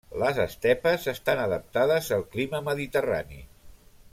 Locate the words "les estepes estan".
0.19-1.41